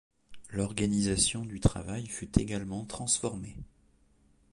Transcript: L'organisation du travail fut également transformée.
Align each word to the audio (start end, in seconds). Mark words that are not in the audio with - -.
L'organisation 0.49 1.45
du 1.45 1.59
travail 1.59 2.07
fut 2.07 2.39
également 2.39 2.85
transformée. 2.85 3.55